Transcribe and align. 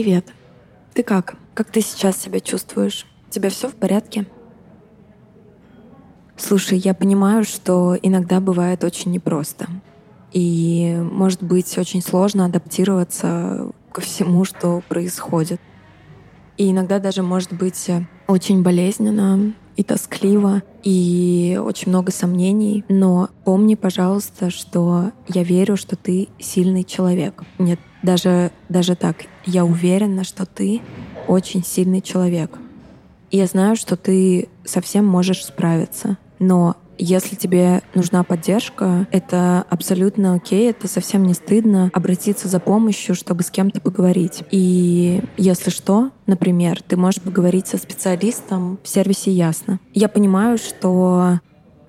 Привет. 0.00 0.28
Ты 0.94 1.02
как? 1.02 1.34
Как 1.54 1.72
ты 1.72 1.80
сейчас 1.80 2.16
себя 2.18 2.38
чувствуешь? 2.38 3.04
Тебя 3.30 3.50
все 3.50 3.66
в 3.66 3.74
порядке? 3.74 4.26
Слушай, 6.36 6.78
я 6.78 6.94
понимаю, 6.94 7.42
что 7.42 7.98
иногда 8.00 8.38
бывает 8.38 8.84
очень 8.84 9.10
непросто. 9.10 9.66
И 10.32 10.96
может 11.02 11.42
быть 11.42 11.76
очень 11.78 12.00
сложно 12.00 12.44
адаптироваться 12.44 13.72
ко 13.90 14.00
всему, 14.00 14.44
что 14.44 14.84
происходит. 14.88 15.60
И 16.58 16.70
иногда 16.70 17.00
даже 17.00 17.24
может 17.24 17.52
быть 17.52 17.90
очень 18.28 18.62
болезненно 18.62 19.52
и 19.78 19.84
тоскливо, 19.84 20.62
и 20.82 21.58
очень 21.64 21.90
много 21.90 22.10
сомнений. 22.10 22.84
Но 22.88 23.30
помни, 23.44 23.76
пожалуйста, 23.76 24.50
что 24.50 25.12
я 25.28 25.44
верю, 25.44 25.76
что 25.76 25.94
ты 25.94 26.26
сильный 26.40 26.82
человек. 26.82 27.44
Нет, 27.60 27.78
даже, 28.02 28.50
даже 28.68 28.96
так, 28.96 29.26
я 29.46 29.64
уверена, 29.64 30.24
что 30.24 30.46
ты 30.46 30.80
очень 31.28 31.64
сильный 31.64 32.00
человек. 32.00 32.58
И 33.30 33.36
я 33.36 33.46
знаю, 33.46 33.76
что 33.76 33.96
ты 33.96 34.48
совсем 34.64 35.06
можешь 35.06 35.44
справиться. 35.44 36.18
Но 36.40 36.74
если 36.98 37.36
тебе 37.36 37.82
нужна 37.94 38.24
поддержка, 38.24 39.06
это 39.10 39.64
абсолютно 39.70 40.34
окей, 40.34 40.70
это 40.70 40.88
совсем 40.88 41.24
не 41.24 41.34
стыдно 41.34 41.90
обратиться 41.92 42.48
за 42.48 42.60
помощью, 42.60 43.14
чтобы 43.14 43.42
с 43.42 43.50
кем-то 43.50 43.80
поговорить. 43.80 44.42
И 44.50 45.22
если 45.36 45.70
что, 45.70 46.10
например, 46.26 46.82
ты 46.82 46.96
можешь 46.96 47.22
поговорить 47.22 47.66
со 47.66 47.76
специалистом 47.76 48.78
в 48.82 48.88
сервисе 48.88 49.30
Ясно. 49.30 49.78
Я 49.94 50.08
понимаю, 50.08 50.58
что 50.58 51.40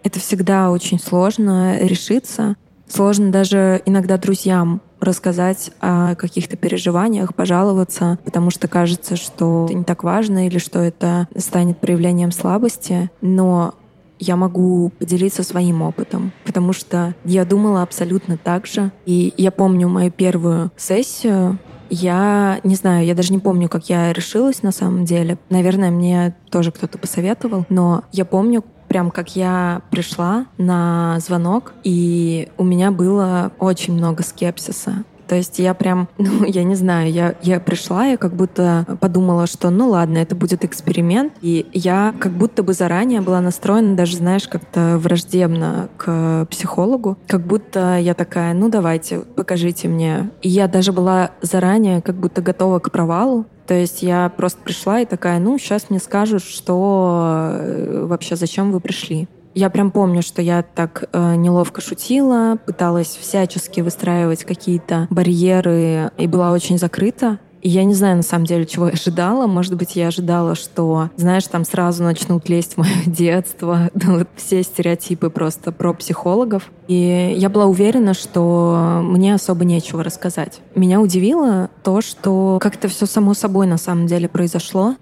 это 0.03 0.19
всегда 0.19 0.71
очень 0.71 0.99
сложно 0.99 1.79
решиться. 1.79 2.55
Сложно 2.87 3.31
даже 3.31 3.81
иногда 3.85 4.17
друзьям 4.17 4.81
рассказать 4.99 5.71
о 5.79 6.15
каких-то 6.15 6.57
переживаниях, 6.57 7.33
пожаловаться, 7.33 8.19
потому 8.25 8.49
что 8.51 8.67
кажется, 8.67 9.15
что 9.15 9.65
это 9.65 9.73
не 9.73 9.83
так 9.83 10.03
важно 10.03 10.47
или 10.47 10.57
что 10.57 10.79
это 10.79 11.27
станет 11.37 11.79
проявлением 11.79 12.31
слабости. 12.31 13.09
Но 13.21 13.75
я 14.19 14.35
могу 14.35 14.91
поделиться 14.99 15.43
своим 15.43 15.81
опытом, 15.81 16.31
потому 16.45 16.73
что 16.73 17.15
я 17.23 17.45
думала 17.45 17.81
абсолютно 17.81 18.37
так 18.37 18.67
же. 18.67 18.91
И 19.05 19.33
я 19.37 19.51
помню 19.51 19.87
мою 19.87 20.11
первую 20.11 20.71
сессию, 20.77 21.57
я 21.89 22.59
не 22.63 22.75
знаю, 22.75 23.05
я 23.05 23.15
даже 23.15 23.33
не 23.33 23.39
помню, 23.39 23.67
как 23.67 23.89
я 23.89 24.13
решилась 24.13 24.61
на 24.61 24.71
самом 24.71 25.05
деле. 25.05 25.37
Наверное, 25.49 25.89
мне 25.89 26.35
тоже 26.51 26.71
кто-то 26.71 26.97
посоветовал, 26.97 27.65
но 27.69 28.03
я 28.11 28.25
помню, 28.25 28.63
прям 28.87 29.11
как 29.11 29.35
я 29.35 29.81
пришла 29.91 30.45
на 30.57 31.19
звонок, 31.19 31.73
и 31.83 32.49
у 32.57 32.63
меня 32.63 32.91
было 32.91 33.51
очень 33.59 33.93
много 33.93 34.23
скепсиса. 34.23 35.03
То 35.29 35.35
есть 35.35 35.59
я 35.59 35.73
прям, 35.75 36.09
ну, 36.17 36.43
я 36.43 36.63
не 36.63 36.75
знаю, 36.75 37.11
я, 37.11 37.35
я 37.41 37.59
пришла, 37.59 38.05
я 38.05 38.17
как 38.17 38.33
будто 38.33 38.85
подумала, 38.99 39.45
что 39.47 39.69
ну 39.69 39.89
ладно, 39.89 40.17
это 40.17 40.35
будет 40.35 40.65
эксперимент. 40.65 41.33
И 41.41 41.67
я 41.71 42.13
как 42.19 42.33
будто 42.33 42.63
бы 42.63 42.73
заранее 42.73 43.21
была 43.21 43.39
настроена, 43.39 43.95
даже, 43.95 44.17
знаешь, 44.17 44.47
как-то 44.47 44.97
враждебно 44.97 45.89
к 45.97 46.47
психологу. 46.49 47.17
Как 47.27 47.45
будто 47.45 47.99
я 47.99 48.15
такая, 48.15 48.53
ну 48.53 48.69
давайте, 48.69 49.19
покажите 49.19 49.87
мне. 49.87 50.31
И 50.41 50.49
я 50.49 50.67
даже 50.67 50.91
была 50.91 51.31
заранее 51.41 52.01
как 52.01 52.15
будто 52.15 52.41
готова 52.41 52.79
к 52.79 52.91
провалу. 52.91 53.45
То 53.67 53.75
есть 53.75 54.01
я 54.01 54.29
просто 54.35 54.59
пришла 54.63 55.01
и 55.01 55.05
такая, 55.05 55.39
ну, 55.39 55.59
сейчас 55.59 55.91
мне 55.91 55.99
скажут, 55.99 56.41
что 56.41 57.51
э, 57.51 58.05
вообще, 58.07 58.35
зачем 58.35 58.71
вы 58.71 58.79
пришли. 58.79 59.27
Я 59.55 59.69
прям 59.69 59.91
помню, 59.91 60.21
что 60.21 60.41
я 60.41 60.61
так 60.61 61.09
э, 61.11 61.35
неловко 61.35 61.81
шутила, 61.81 62.57
пыталась 62.65 63.17
всячески 63.19 63.81
выстраивать 63.81 64.43
какие-то 64.43 65.07
барьеры 65.09 66.11
и 66.17 66.27
была 66.27 66.51
очень 66.51 66.77
закрыта. 66.77 67.39
И 67.61 67.69
я 67.69 67.83
не 67.83 67.93
знаю, 67.93 68.17
на 68.17 68.23
самом 68.23 68.45
деле, 68.45 68.65
чего 68.65 68.87
я 68.87 68.93
ожидала. 68.93 69.47
Может 69.47 69.75
быть, 69.75 69.95
я 69.95 70.07
ожидала, 70.07 70.55
что, 70.55 71.09
знаешь, 71.17 71.45
там 71.47 71.65
сразу 71.65 72.03
начнут 72.03 72.47
лезть 72.47 72.75
в 72.75 72.77
мое 72.77 72.89
детство. 73.05 73.89
вот 73.93 74.27
все 74.35 74.63
стереотипы 74.63 75.29
просто 75.29 75.71
про 75.71 75.93
психологов. 75.93 76.71
И 76.87 77.33
я 77.37 77.49
была 77.49 77.65
уверена, 77.65 78.13
что 78.13 79.01
мне 79.03 79.33
особо 79.33 79.65
нечего 79.65 80.03
рассказать. 80.03 80.61
Меня 80.75 81.01
удивило 81.01 81.69
то, 81.83 82.01
что 82.01 82.59
как-то 82.61 82.87
все 82.87 83.05
само 83.05 83.33
собой 83.33 83.67
на 83.67 83.77
самом 83.77 84.07
деле 84.07 84.29
произошло. 84.29 84.95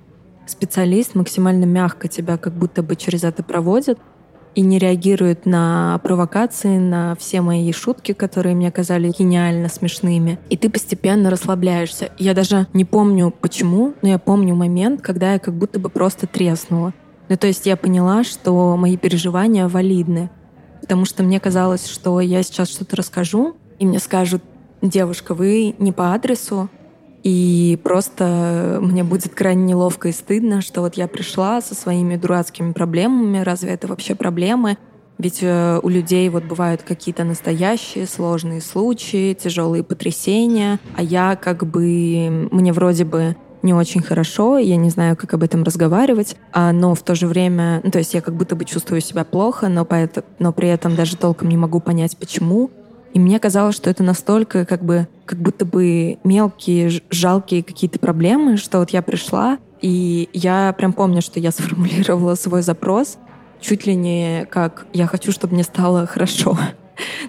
Специалист 0.47 1.13
максимально 1.13 1.65
мягко 1.65 2.07
тебя 2.07 2.37
как 2.37 2.53
будто 2.53 2.81
бы 2.81 2.95
через 2.95 3.23
это 3.23 3.43
проводит 3.43 3.99
и 4.57 4.62
не 4.62 4.79
реагирует 4.79 5.45
на 5.45 6.00
провокации, 6.01 6.79
на 6.79 7.16
все 7.19 7.41
мои 7.41 7.72
шутки, 7.72 8.13
которые 8.13 8.56
мне 8.56 8.72
казались 8.72 9.19
гениально 9.19 9.69
смешными. 9.69 10.40
И 10.50 10.57
ты 10.57 10.72
постепенно 10.72 11.29
расслабляешься. 11.29 12.09
Я 12.18 12.34
даже 12.34 12.66
не 12.73 12.84
помню 12.84 13.31
почему, 13.40 13.94
но 14.01 14.09
я 14.09 14.18
помню 14.18 14.56
момент, 14.56 15.03
когда 15.03 15.34
я 15.34 15.40
как 15.40 15.53
будто 15.53 15.79
бы 15.79 15.90
просто 15.90 16.25
треснула. 16.25 16.95
Ну, 17.29 17.38
то 17.38 17.45
есть 17.45 17.68
я 17.68 17.78
поняла, 17.78 18.23
что 18.23 18.75
мои 18.78 18.97
переживания 18.97 19.68
валидны. 19.68 20.31
Потому 20.81 21.06
что 21.06 21.22
мне 21.22 21.39
казалось, 21.39 21.85
что 21.85 22.19
я 22.19 22.41
сейчас 22.41 22.69
что-то 22.69 22.95
расскажу, 22.95 23.56
и 23.78 23.85
мне 23.85 24.00
скажут, 24.00 24.41
девушка, 24.81 25.35
вы 25.35 25.75
не 25.78 25.91
по 25.91 26.16
адресу, 26.16 26.68
и 27.23 27.79
просто 27.83 28.79
мне 28.81 29.03
будет 29.03 29.33
крайне 29.33 29.66
неловко 29.66 30.09
и 30.09 30.11
стыдно, 30.11 30.61
что 30.61 30.81
вот 30.81 30.95
я 30.95 31.07
пришла 31.07 31.61
со 31.61 31.75
своими 31.75 32.16
дурацкими 32.16 32.72
проблемами. 32.72 33.39
Разве 33.39 33.72
это 33.72 33.88
вообще 33.88 34.16
проблемы? 34.16 34.78
Ведь 35.17 35.39
э, 35.41 35.79
у 35.81 35.89
людей 35.89 36.29
вот 36.29 36.44
бывают 36.44 36.83
какие-то 36.83 37.23
настоящие 37.23 38.06
сложные 38.06 38.61
случаи, 38.61 39.33
тяжелые 39.33 39.83
потрясения, 39.83 40.79
а 40.95 41.01
я 41.01 41.35
как 41.35 41.66
бы, 41.66 42.50
мне 42.51 42.72
вроде 42.72 43.03
бы 43.03 43.35
не 43.63 43.73
очень 43.73 44.01
хорошо, 44.01 44.59
я 44.59 44.75
не 44.75 44.89
знаю, 44.91 45.17
как 45.17 45.33
об 45.33 45.41
этом 45.41 45.63
разговаривать, 45.63 46.38
а, 46.53 46.72
но 46.72 46.94
в 46.94 47.01
то 47.01 47.16
же 47.16 47.27
время, 47.27 47.81
ну, 47.83 47.89
то 47.89 47.97
есть 47.97 48.13
я 48.13 48.22
как 48.22 48.35
будто 48.35 48.56
бы 48.56 48.63
чувствую 48.66 49.01
себя 49.01 49.23
плохо, 49.23 49.67
но, 49.67 49.85
поэтому, 49.85 50.25
но 50.38 50.53
при 50.53 50.69
этом 50.69 50.95
даже 50.95 51.17
толком 51.17 51.50
не 51.50 51.57
могу 51.57 51.79
понять, 51.79 52.16
почему. 52.17 52.69
И 53.17 53.19
мне 53.19 53.39
казалось, 53.39 53.75
что 53.75 53.89
это 53.89 54.03
настолько 54.03 54.63
как 54.63 54.83
бы, 54.83 55.07
как 55.25 55.39
будто 55.39 55.66
бы 55.66 56.19
мелкие, 56.23 57.01
жалкие 57.09 57.63
какие-то 57.63 57.97
проблемы, 57.97 58.57
что 58.57 58.78
вот 58.78 58.91
я 58.91 59.01
пришла, 59.01 59.57
и 59.81 60.29
я 60.33 60.72
прям 60.78 60.94
помню, 60.94 61.23
что 61.23 61.39
я 61.39 61.50
сформулировала 61.57 62.35
свой 62.35 62.61
запрос 62.61 63.17
чуть 63.59 63.88
ли 63.88 63.95
не 63.95 64.45
как 64.51 64.86
«я 64.94 65.07
хочу, 65.07 65.31
чтобы 65.31 65.56
мне 65.56 65.63
стало 65.63 66.06
хорошо». 66.06 66.56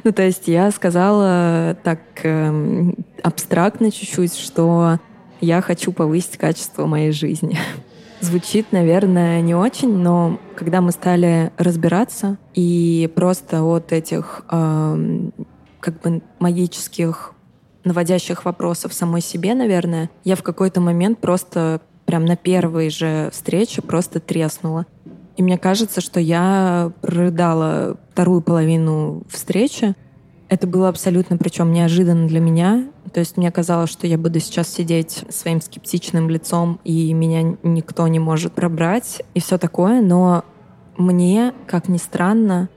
Ну, 0.05 0.13
то 0.13 0.23
есть 0.23 0.47
я 0.49 0.71
сказала 0.71 1.77
так 1.85 2.01
э, 2.23 2.93
абстрактно 3.23 3.91
чуть-чуть, 3.91 4.35
что 4.35 4.99
я 5.41 5.61
хочу 5.63 5.93
повысить 5.93 6.37
качество 6.37 6.87
моей 6.87 7.13
жизни. 7.13 7.59
Звучит, 8.21 8.73
наверное, 8.73 9.41
не 9.41 9.55
очень, 9.55 9.95
но 9.97 10.39
когда 10.55 10.81
мы 10.83 10.93
стали 10.93 11.51
разбираться 11.57 12.37
и 12.55 13.11
просто 13.15 13.63
от 13.63 13.93
этих 13.93 14.43
э, 14.51 15.31
как 15.91 16.03
бы 16.03 16.23
магических 16.39 17.33
наводящих 17.85 18.45
вопросов 18.45 18.93
самой 18.93 19.23
себе, 19.23 19.55
наверное, 19.55 20.11
я 20.25 20.37
в 20.37 20.43
какой-то 20.43 20.81
момент 20.81 21.19
просто 21.19 21.81
прям 22.05 22.27
на 22.27 22.37
первой 22.37 22.91
же 22.91 23.31
встрече 23.33 23.81
просто 23.81 24.21
треснула. 24.21 24.87
И 25.37 25.43
мне 25.43 25.57
кажется, 25.57 26.01
что 26.01 26.21
я 26.21 26.93
прорыдала 27.01 27.97
вторую 28.13 28.43
половину 28.43 29.23
встречи. 29.31 29.95
Это 30.49 30.67
было 30.67 30.89
абсолютно, 30.89 31.39
причем 31.39 31.73
неожиданно 31.73 32.27
для 32.27 32.41
меня. 32.41 32.89
То 33.15 33.21
есть 33.21 33.37
мне 33.37 33.51
казалось, 33.51 33.91
что 33.91 34.07
я 34.07 34.19
буду 34.19 34.41
сейчас 34.41 34.69
сидеть 34.69 35.25
своим 35.31 35.63
скептичным 35.63 36.29
лицом, 36.29 36.81
и 36.85 37.13
меня 37.15 37.57
никто 37.63 38.07
не 38.09 38.19
может 38.19 38.53
пробрать, 38.53 39.23
и 39.35 39.41
все 39.41 39.57
такое. 39.57 40.03
Но 40.03 40.45
мне, 40.97 41.55
как 41.67 41.89
ни 41.89 41.99
странно, 41.99 42.69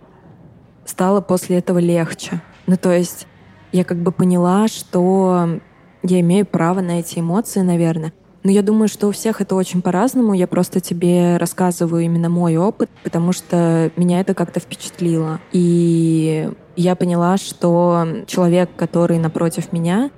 стало 0.85 1.19
после 1.21 1.57
этого 1.57 1.79
легче. 1.79 2.41
Ну, 2.67 2.77
то 2.77 2.91
есть 2.91 3.27
я 3.71 3.83
как 3.83 3.97
бы 3.97 4.11
поняла, 4.11 4.67
что 4.67 5.59
я 6.03 6.19
имею 6.19 6.45
право 6.45 6.81
на 6.81 6.99
эти 6.99 7.19
эмоции, 7.19 7.61
наверное. 7.61 8.13
Но 8.43 8.49
я 8.49 8.63
думаю, 8.63 8.87
что 8.87 9.07
у 9.07 9.11
всех 9.11 9.39
это 9.39 9.55
очень 9.55 9.81
по-разному. 9.81 10.33
Я 10.33 10.47
просто 10.47 10.79
тебе 10.79 11.37
рассказываю 11.37 12.03
именно 12.03 12.27
мой 12.27 12.57
опыт, 12.57 12.89
потому 13.03 13.33
что 13.33 13.91
меня 13.95 14.19
это 14.19 14.33
как-то 14.33 14.59
впечатлило. 14.59 15.39
И 15.51 16.49
я 16.75 16.95
поняла, 16.95 17.37
что 17.37 18.05
человек, 18.25 18.71
который 18.75 19.19
напротив 19.19 19.71
меня, 19.71 20.09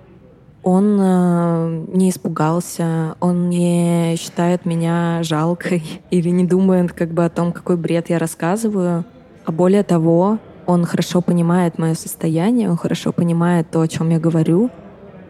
он 0.63 0.97
э, 0.97 1.85
не 1.89 2.09
испугался, 2.09 3.17
он 3.19 3.49
не 3.49 4.15
считает 4.17 4.65
меня 4.65 5.19
жалкой 5.23 5.83
или 6.09 6.29
не 6.29 6.45
думает 6.45 6.93
как 6.93 7.11
бы 7.11 7.25
о 7.25 7.29
том, 7.29 7.51
какой 7.51 7.75
бред 7.75 8.09
я 8.09 8.19
рассказываю. 8.19 9.03
А 9.43 9.51
более 9.51 9.83
того, 9.83 10.39
он 10.65 10.86
хорошо 10.86 11.21
понимает 11.21 11.77
мое 11.77 11.94
состояние, 11.94 12.69
он 12.69 12.77
хорошо 12.77 13.12
понимает 13.12 13.69
то, 13.71 13.81
о 13.81 13.88
чем 13.88 14.10
я 14.10 14.19
говорю. 14.19 14.69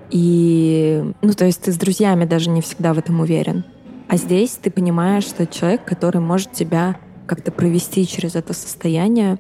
И, 0.10 1.04
ну, 1.22 1.34
то 1.34 1.46
есть 1.46 1.62
ты 1.62 1.72
с 1.72 1.78
друзьями 1.78 2.26
даже 2.26 2.50
не 2.50 2.62
всегда 2.62 2.94
в 2.94 3.00
этом 3.00 3.20
уверен. 3.20 3.64
А 4.08 4.18
здесь 4.18 4.52
ты 4.62 4.70
понимаешь, 4.70 5.24
что 5.24 5.48
человек, 5.48 5.86
который 5.86 6.22
может 6.22 6.52
тебя 6.52 6.98
как-то 7.26 7.52
провести 7.52 8.06
через 8.06 8.36
это 8.36 8.54
состояние, 8.54 9.40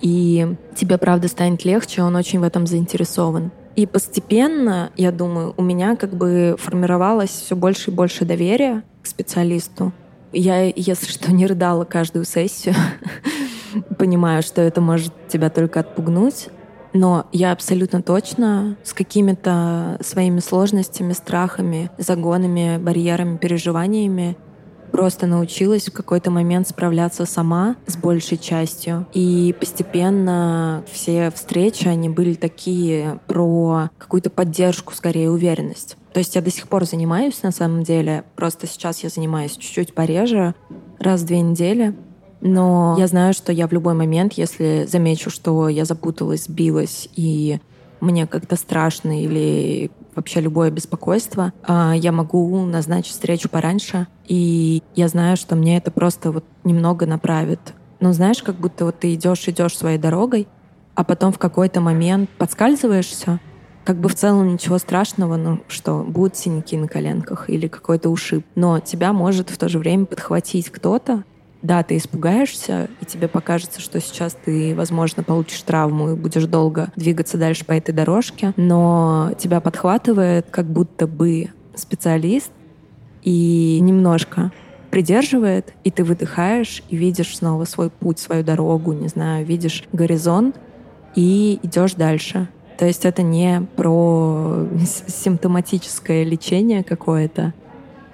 и 0.00 0.56
тебе, 0.74 0.98
правда, 0.98 1.28
станет 1.28 1.64
легче, 1.64 2.02
он 2.02 2.16
очень 2.16 2.40
в 2.40 2.42
этом 2.42 2.66
заинтересован. 2.66 3.50
И 3.76 3.86
постепенно, 3.86 4.90
я 4.96 5.12
думаю, 5.12 5.54
у 5.56 5.62
меня 5.62 5.96
как 5.96 6.14
бы 6.14 6.56
формировалось 6.58 7.30
все 7.30 7.56
больше 7.56 7.90
и 7.90 7.94
больше 7.94 8.24
доверия 8.24 8.84
к 9.02 9.06
специалисту. 9.06 9.92
Я, 10.32 10.64
если 10.64 11.10
что, 11.10 11.32
не 11.32 11.46
рыдала 11.46 11.84
каждую 11.84 12.24
сессию. 12.24 12.74
Понимаю, 13.98 14.42
что 14.42 14.62
это 14.62 14.80
может 14.80 15.12
тебя 15.28 15.50
только 15.50 15.80
отпугнуть. 15.80 16.48
Но 16.92 17.26
я 17.32 17.52
абсолютно 17.52 18.00
точно 18.00 18.76
с 18.82 18.94
какими-то 18.94 19.98
своими 20.00 20.40
сложностями, 20.40 21.12
страхами, 21.12 21.90
загонами, 21.98 22.78
барьерами, 22.78 23.36
переживаниями 23.36 24.36
просто 24.96 25.26
научилась 25.26 25.88
в 25.88 25.92
какой-то 25.92 26.30
момент 26.30 26.68
справляться 26.68 27.26
сама 27.26 27.76
с 27.86 27.98
большей 27.98 28.38
частью. 28.38 29.06
И 29.12 29.54
постепенно 29.60 30.84
все 30.90 31.30
встречи, 31.30 31.86
они 31.86 32.08
были 32.08 32.32
такие 32.32 33.20
про 33.26 33.90
какую-то 33.98 34.30
поддержку, 34.30 34.94
скорее, 34.94 35.30
уверенность. 35.30 35.98
То 36.14 36.18
есть 36.18 36.34
я 36.34 36.40
до 36.40 36.50
сих 36.50 36.66
пор 36.68 36.86
занимаюсь 36.86 37.42
на 37.42 37.50
самом 37.50 37.82
деле, 37.82 38.24
просто 38.36 38.66
сейчас 38.66 39.04
я 39.04 39.10
занимаюсь 39.10 39.52
чуть-чуть 39.52 39.92
пореже, 39.92 40.54
раз 40.98 41.20
в 41.20 41.26
две 41.26 41.42
недели. 41.42 41.94
Но 42.40 42.96
я 42.98 43.06
знаю, 43.06 43.34
что 43.34 43.52
я 43.52 43.66
в 43.66 43.72
любой 43.72 43.94
момент, 43.94 44.34
если 44.34 44.86
замечу, 44.88 45.30
что 45.30 45.68
я 45.68 45.84
запуталась, 45.84 46.44
сбилась 46.44 47.08
и 47.16 47.60
мне 48.00 48.26
как-то 48.26 48.56
страшно 48.56 49.22
или 49.22 49.90
вообще 50.14 50.40
любое 50.40 50.70
беспокойство, 50.70 51.52
а, 51.62 51.94
я 51.94 52.12
могу 52.12 52.64
назначить 52.64 53.12
встречу 53.12 53.48
пораньше, 53.48 54.06
и 54.26 54.82
я 54.94 55.08
знаю, 55.08 55.36
что 55.36 55.56
мне 55.56 55.76
это 55.76 55.90
просто 55.90 56.32
вот 56.32 56.44
немного 56.64 57.06
направит. 57.06 57.60
Ну, 58.00 58.12
знаешь, 58.12 58.42
как 58.42 58.56
будто 58.56 58.84
вот 58.86 58.98
ты 58.98 59.14
идешь, 59.14 59.46
идешь 59.48 59.76
своей 59.76 59.98
дорогой, 59.98 60.48
а 60.94 61.04
потом 61.04 61.32
в 61.32 61.38
какой-то 61.38 61.80
момент 61.80 62.30
подскальзываешься, 62.38 63.40
как 63.84 63.98
бы 63.98 64.08
в 64.08 64.14
целом 64.14 64.54
ничего 64.54 64.78
страшного, 64.78 65.36
ну 65.36 65.60
что, 65.68 66.02
будут 66.02 66.36
синяки 66.36 66.76
на 66.76 66.88
коленках 66.88 67.48
или 67.48 67.68
какой-то 67.68 68.08
ушиб. 68.08 68.44
Но 68.54 68.80
тебя 68.80 69.12
может 69.12 69.50
в 69.50 69.58
то 69.58 69.68
же 69.68 69.78
время 69.78 70.06
подхватить 70.06 70.70
кто-то, 70.70 71.24
да, 71.66 71.82
ты 71.82 71.96
испугаешься, 71.96 72.88
и 73.00 73.04
тебе 73.04 73.28
покажется, 73.28 73.80
что 73.80 74.00
сейчас 74.00 74.36
ты, 74.44 74.74
возможно, 74.74 75.22
получишь 75.22 75.60
травму 75.62 76.12
и 76.12 76.16
будешь 76.16 76.44
долго 76.44 76.90
двигаться 76.96 77.36
дальше 77.36 77.64
по 77.64 77.72
этой 77.72 77.92
дорожке, 77.92 78.54
но 78.56 79.32
тебя 79.38 79.60
подхватывает 79.60 80.46
как 80.50 80.66
будто 80.66 81.06
бы 81.06 81.48
специалист 81.74 82.50
и 83.22 83.78
немножко 83.82 84.52
придерживает, 84.90 85.74
и 85.84 85.90
ты 85.90 86.04
выдыхаешь 86.04 86.82
и 86.88 86.96
видишь 86.96 87.36
снова 87.36 87.64
свой 87.64 87.90
путь, 87.90 88.18
свою 88.18 88.42
дорогу, 88.44 88.92
не 88.92 89.08
знаю, 89.08 89.44
видишь 89.44 89.84
горизонт 89.92 90.56
и 91.14 91.58
идешь 91.62 91.94
дальше. 91.94 92.48
То 92.78 92.86
есть 92.86 93.04
это 93.04 93.22
не 93.22 93.66
про 93.74 94.66
симптоматическое 95.08 96.24
лечение 96.24 96.84
какое-то, 96.84 97.52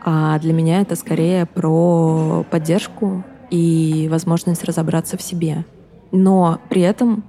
а 0.05 0.39
для 0.39 0.53
меня 0.53 0.81
это 0.81 0.97
скорее 0.97 1.47
про 1.47 2.45
поддержку 2.51 3.25
и 3.53 4.09
возможность 4.11 4.65
разобраться 4.65 5.19
в 5.19 5.23
себе. 5.23 5.67
Но 6.11 6.59
при 6.71 6.81
этом, 6.81 7.23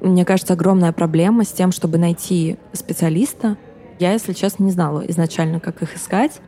мне 0.00 0.24
кажется, 0.24 0.54
огромная 0.54 0.92
проблема 0.92 1.44
с 1.44 1.52
тем, 1.52 1.70
чтобы 1.70 1.98
найти 1.98 2.56
специалиста. 2.72 3.56
Я, 4.00 4.12
если 4.12 4.32
честно, 4.32 4.64
не 4.64 4.72
знала 4.72 5.04
изначально, 5.06 5.60
как 5.60 5.80
их 5.82 5.96
искать. 5.96 6.40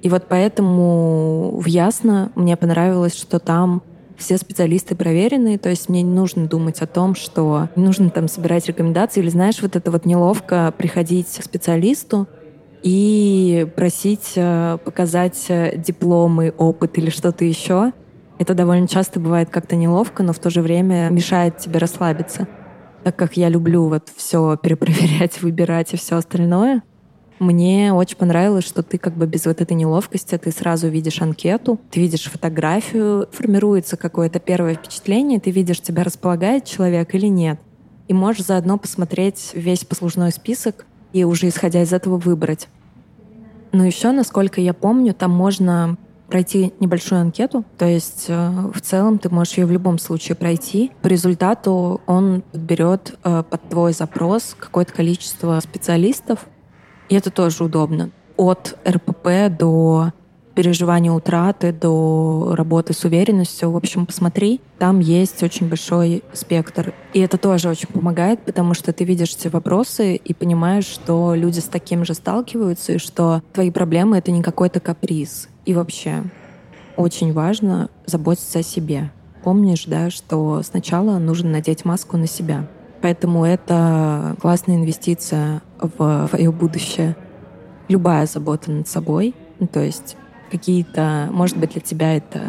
И 0.00 0.08
вот 0.08 0.26
поэтому 0.28 1.58
в 1.58 1.66
Ясно 1.66 2.30
мне 2.36 2.56
понравилось, 2.56 3.16
что 3.16 3.40
там 3.40 3.82
все 4.16 4.38
специалисты 4.38 4.94
проверенные, 4.94 5.58
то 5.58 5.68
есть 5.68 5.88
мне 5.88 6.02
не 6.02 6.12
нужно 6.12 6.46
думать 6.46 6.80
о 6.80 6.86
том, 6.86 7.14
что 7.16 7.68
не 7.74 7.84
нужно 7.84 8.10
там 8.10 8.28
собирать 8.28 8.66
рекомендации, 8.66 9.20
или 9.20 9.28
знаешь, 9.28 9.60
вот 9.60 9.74
это 9.76 9.90
вот 9.90 10.06
неловко 10.06 10.72
приходить 10.76 11.28
к 11.28 11.42
специалисту 11.42 12.26
и 12.82 13.66
просить 13.76 14.32
э, 14.36 14.78
показать 14.84 15.46
э, 15.48 15.76
дипломы, 15.76 16.52
опыт 16.56 16.98
или 16.98 17.10
что-то 17.10 17.44
еще. 17.44 17.92
Это 18.38 18.54
довольно 18.54 18.86
часто 18.86 19.18
бывает 19.18 19.50
как-то 19.50 19.76
неловко, 19.76 20.22
но 20.22 20.32
в 20.32 20.38
то 20.38 20.48
же 20.50 20.62
время 20.62 21.08
мешает 21.10 21.58
тебе 21.58 21.78
расслабиться. 21.78 22.46
Так 23.02 23.16
как 23.16 23.36
я 23.36 23.48
люблю 23.48 23.88
вот 23.88 24.10
все 24.16 24.56
перепроверять, 24.56 25.42
выбирать 25.42 25.92
и 25.94 25.96
все 25.96 26.16
остальное, 26.16 26.82
мне 27.38 27.92
очень 27.92 28.16
понравилось, 28.16 28.66
что 28.66 28.82
ты 28.82 28.98
как 28.98 29.14
бы 29.14 29.26
без 29.26 29.46
вот 29.46 29.60
этой 29.60 29.74
неловкости, 29.74 30.36
ты 30.38 30.50
сразу 30.50 30.88
видишь 30.88 31.22
анкету, 31.22 31.78
ты 31.90 32.00
видишь 32.00 32.24
фотографию, 32.24 33.28
формируется 33.30 33.96
какое-то 33.96 34.40
первое 34.40 34.74
впечатление, 34.74 35.38
ты 35.38 35.52
видишь, 35.52 35.80
тебя 35.80 36.02
располагает 36.02 36.64
человек 36.64 37.14
или 37.14 37.26
нет. 37.26 37.60
И 38.08 38.14
можешь 38.14 38.46
заодно 38.46 38.76
посмотреть 38.76 39.50
весь 39.54 39.84
послужной 39.84 40.32
список 40.32 40.86
и 41.12 41.22
уже 41.24 41.48
исходя 41.48 41.82
из 41.82 41.92
этого 41.92 42.18
выбрать. 42.18 42.68
Но 43.70 43.84
еще, 43.84 44.10
насколько 44.10 44.60
я 44.60 44.74
помню, 44.74 45.14
там 45.14 45.30
можно 45.30 45.96
пройти 46.28 46.72
небольшую 46.80 47.20
анкету. 47.20 47.64
То 47.76 47.86
есть 47.86 48.26
э, 48.28 48.50
в 48.72 48.80
целом 48.80 49.18
ты 49.18 49.28
можешь 49.30 49.58
ее 49.58 49.66
в 49.66 49.70
любом 49.70 49.98
случае 49.98 50.36
пройти. 50.36 50.92
По 51.02 51.06
результату 51.08 52.00
он 52.06 52.42
подберет 52.52 53.18
э, 53.24 53.42
под 53.48 53.68
твой 53.68 53.92
запрос 53.92 54.54
какое-то 54.58 54.92
количество 54.92 55.58
специалистов. 55.60 56.46
И 57.08 57.14
это 57.14 57.30
тоже 57.30 57.64
удобно. 57.64 58.10
От 58.36 58.78
РПП 58.86 59.50
до 59.58 60.12
переживания 60.58 61.12
утраты 61.12 61.72
до 61.72 62.52
работы 62.56 62.92
с 62.92 63.04
уверенностью. 63.04 63.70
В 63.70 63.76
общем, 63.76 64.06
посмотри, 64.06 64.60
там 64.80 64.98
есть 64.98 65.40
очень 65.44 65.68
большой 65.68 66.24
спектр. 66.32 66.94
И 67.12 67.20
это 67.20 67.38
тоже 67.38 67.68
очень 67.68 67.86
помогает, 67.88 68.40
потому 68.40 68.74
что 68.74 68.92
ты 68.92 69.04
видишь 69.04 69.36
все 69.36 69.50
вопросы 69.50 70.16
и 70.16 70.34
понимаешь, 70.34 70.84
что 70.84 71.36
люди 71.36 71.60
с 71.60 71.66
таким 71.66 72.04
же 72.04 72.12
сталкиваются, 72.12 72.94
и 72.94 72.98
что 72.98 73.40
твои 73.52 73.70
проблемы— 73.70 74.16
это 74.18 74.32
не 74.32 74.42
какой-то 74.42 74.80
каприз. 74.80 75.48
И 75.68 75.74
вообще, 75.74 76.22
очень 76.96 77.34
важно 77.34 77.90
заботиться 78.06 78.60
о 78.60 78.62
себе. 78.62 79.10
Помнишь, 79.44 79.84
да, 79.84 80.08
что 80.08 80.62
сначала 80.62 81.18
нужно 81.18 81.50
надеть 81.50 81.84
маску 81.84 82.16
на 82.16 82.26
себя. 82.26 82.66
Поэтому 83.02 83.44
это 83.44 84.34
классная 84.40 84.76
инвестиция 84.76 85.60
в 85.78 86.28
твое 86.30 86.50
будущее. 86.52 87.16
Любая 87.88 88.24
забота 88.24 88.70
над 88.70 88.88
собой, 88.88 89.34
ну, 89.60 89.66
то 89.66 89.80
есть 89.80 90.16
какие-то, 90.50 91.28
может 91.32 91.58
быть, 91.58 91.72
для 91.72 91.82
тебя 91.82 92.16
это 92.16 92.40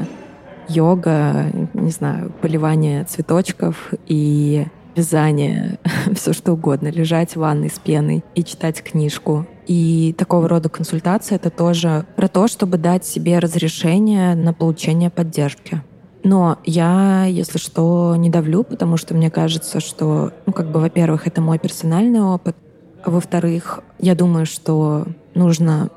йога, 0.70 1.52
не 1.74 1.92
знаю, 1.92 2.32
поливание 2.42 3.04
цветочков 3.04 3.92
и 4.08 4.66
вязание, 4.96 5.78
все 6.16 6.32
что 6.32 6.54
угодно, 6.54 6.88
лежать 6.88 7.34
в 7.34 7.40
ванной 7.42 7.70
с 7.70 7.80
пеной 7.80 8.24
и 8.34 8.46
читать 8.46 8.82
книжку. 8.82 9.46
И 9.70 10.16
такого 10.18 10.50
рода 10.50 10.68
консультация— 10.68 11.36
это 11.38 11.52
тоже 11.52 12.08
про 12.16 12.28
то, 12.28 12.48
чтобы 12.48 12.80
дать 12.80 13.06
себе 13.06 13.38
разрешение 13.38 14.34
на 14.34 14.52
получение 14.52 15.12
поддержки. 15.12 15.84
Но 16.24 16.58
я, 16.66 17.26
если 17.26 17.60
что, 17.60 18.16
не 18.16 18.32
давлю, 18.32 18.64
потому 18.64 18.98
что 18.98 19.14
мне 19.14 19.30
кажется, 19.30 19.80
что, 19.80 20.34
ну, 20.48 20.54
как 20.54 20.72
бы, 20.72 20.80
во-первых, 20.80 21.28
это 21.28 21.40
мой 21.42 21.60
персональный 21.60 22.20
опыт, 22.20 22.56
а 23.04 23.12
во-вторых, 23.12 23.82
я 24.00 24.16
думаю, 24.16 24.48
что 24.48 25.06
нужно 25.36 25.92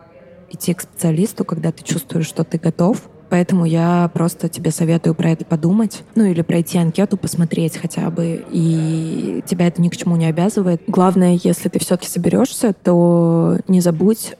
идти 0.50 0.74
к 0.74 0.82
специалисту, 0.82 1.46
когда 1.46 1.72
ты 1.72 1.82
чувствуешь, 1.82 2.26
что 2.26 2.44
ты 2.44 2.58
готов. 2.58 3.08
Поэтому 3.32 3.64
я 3.64 4.10
просто 4.12 4.50
тебе 4.50 4.70
советую 4.70 5.14
про 5.14 5.30
это 5.30 5.46
подумать. 5.46 6.02
Ну 6.14 6.24
или 6.26 6.42
пройти 6.42 6.76
анкету, 6.76 7.16
посмотреть 7.16 7.78
хотя 7.78 8.10
бы. 8.10 8.44
И 8.50 9.42
тебя 9.46 9.68
это 9.68 9.80
ни 9.80 9.88
к 9.88 9.96
чему 9.96 10.16
не 10.16 10.26
обязывает. 10.26 10.82
Главное, 10.86 11.40
если 11.42 11.70
ты 11.70 11.78
все-таки 11.78 12.10
соберешься, 12.10 12.74
то 12.74 13.56
не 13.68 13.80
забудь 13.80 14.36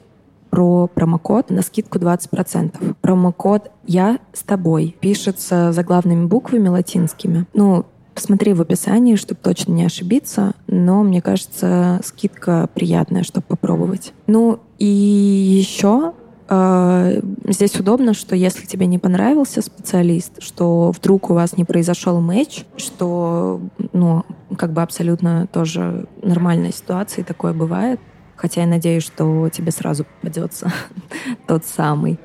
про 0.51 0.85
промокод 0.85 1.49
на 1.49 1.63
скидку 1.63 1.97
20%. 1.97 2.95
Промокод 3.01 3.71
«Я 3.87 4.19
с 4.31 4.43
тобой» 4.43 4.95
пишется 4.99 5.71
заглавными 5.71 6.27
буквами 6.27 6.67
латинскими. 6.67 7.47
Ну, 7.55 7.87
Посмотри 8.13 8.53
в 8.53 8.61
описании, 8.61 9.15
чтобы 9.15 9.39
точно 9.41 9.71
не 9.71 9.85
ошибиться, 9.85 10.53
но 10.67 11.01
мне 11.01 11.19
кажется, 11.19 11.99
скидка 12.03 12.69
приятная, 12.71 13.23
чтобы 13.23 13.47
попробовать. 13.47 14.13
Ну 14.27 14.59
и 14.77 14.85
еще 14.85 16.13
здесь 16.49 17.79
удобно, 17.79 18.13
что 18.13 18.35
если 18.35 18.65
тебе 18.65 18.85
не 18.85 18.99
понравился 18.99 19.61
специалист, 19.61 20.41
что 20.41 20.91
вдруг 20.91 21.29
у 21.29 21.33
вас 21.33 21.57
не 21.57 21.63
произошел 21.63 22.19
матч, 22.19 22.65
что, 22.75 23.61
ну, 23.93 24.23
как 24.57 24.73
бы 24.73 24.81
абсолютно 24.81 25.47
тоже 25.47 26.05
нормальная 26.21 26.71
ситуация, 26.71 27.23
и 27.23 27.25
такое 27.25 27.53
бывает. 27.53 27.99
Хотя 28.35 28.61
я 28.61 28.67
надеюсь, 28.67 29.03
что 29.03 29.49
тебе 29.49 29.71
сразу 29.71 30.05
попадется 30.05 30.71
тот 31.47 31.65
самый. 31.65 32.19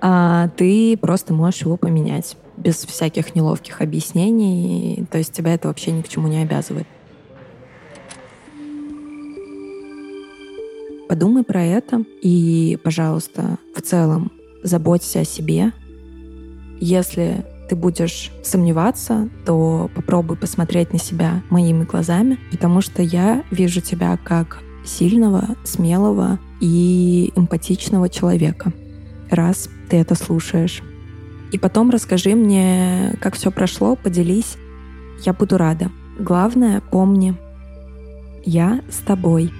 А 0.00 0.48
ты 0.56 0.96
просто 0.96 1.34
можешь 1.34 1.62
его 1.62 1.76
поменять 1.76 2.36
без 2.56 2.76
всяких 2.76 3.34
неловких 3.34 3.80
объяснений. 3.80 5.06
То 5.10 5.18
есть 5.18 5.32
тебя 5.32 5.54
это 5.54 5.68
вообще 5.68 5.92
ни 5.92 6.02
к 6.02 6.08
чему 6.08 6.28
не 6.28 6.42
обязывает. 6.42 6.86
Подумай 11.08 11.44
про 11.44 11.62
это 11.62 12.04
и, 12.20 12.78
пожалуйста, 12.82 13.58
в 13.74 13.80
целом 13.80 14.32
заботься 14.62 15.20
о 15.20 15.24
себе. 15.24 15.72
Если 16.80 17.44
ты 17.68 17.76
будешь 17.76 18.32
сомневаться, 18.42 19.28
то 19.44 19.90
попробуй 19.94 20.36
посмотреть 20.36 20.92
на 20.92 20.98
себя 20.98 21.42
моими 21.50 21.84
глазами, 21.84 22.38
потому 22.50 22.80
что 22.80 23.02
я 23.02 23.44
вижу 23.50 23.80
тебя 23.80 24.16
как 24.16 24.62
сильного, 24.84 25.56
смелого 25.64 26.38
и 26.60 27.32
эмпатичного 27.36 28.08
человека, 28.08 28.72
раз 29.30 29.68
ты 29.88 29.96
это 29.96 30.14
слушаешь. 30.14 30.82
И 31.52 31.58
потом 31.58 31.90
расскажи 31.90 32.34
мне, 32.34 33.16
как 33.20 33.34
все 33.34 33.50
прошло, 33.50 33.96
поделись. 33.96 34.56
Я 35.24 35.32
буду 35.32 35.56
рада. 35.56 35.90
Главное, 36.18 36.80
помни, 36.80 37.36
я 38.44 38.80
с 38.90 38.98
тобой. 38.98 39.52